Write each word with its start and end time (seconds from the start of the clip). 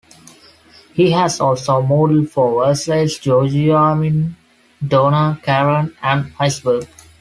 He 0.93 1.11
has 1.11 1.39
also 1.39 1.79
modelled 1.83 2.31
for 2.31 2.63
Versace, 2.65 3.21
Giorgio 3.21 3.75
Armani, 3.75 4.33
Donna 4.87 5.39
Karan 5.43 5.95
and 6.01 6.33
Iceberg. 6.39 6.87